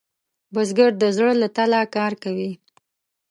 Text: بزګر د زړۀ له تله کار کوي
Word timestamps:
بزګر 0.53 0.91
د 0.99 1.03
زړۀ 1.15 1.31
له 1.41 1.47
تله 1.55 1.81
کار 1.95 2.13
کوي 2.23 2.51